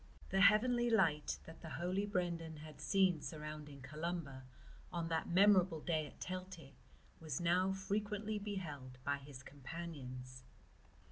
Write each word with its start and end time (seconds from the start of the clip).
The 0.31 0.41
heavenly 0.41 0.89
light 0.89 1.37
that 1.45 1.61
the 1.61 1.69
holy 1.69 2.07
Brendan 2.07 2.57
had 2.57 2.81
seen 2.81 3.21
surrounding 3.21 3.83
Columba 3.83 4.45
on 4.91 5.09
that 5.09 5.29
memorable 5.29 5.79
day 5.79 6.07
at 6.07 6.19
Teilte 6.19 6.71
was 7.19 7.39
now 7.39 7.71
frequently 7.71 8.39
beheld 8.39 8.97
by 9.03 9.17
his 9.19 9.43
companions. 9.43 10.41